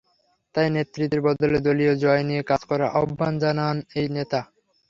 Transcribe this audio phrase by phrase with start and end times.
[0.55, 4.39] তাই নেতৃত্বের বদলে দলীয় জয় নিয়ে কাজ করার আহ্বান জানান এই নেতা।